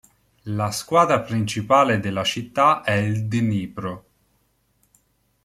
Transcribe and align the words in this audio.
La 0.49 0.71
squadra 0.71 1.21
principale 1.21 1.99
della 1.99 2.23
città 2.23 2.81
è 2.81 2.93
il 2.93 3.27
Dnipro. 3.27 4.05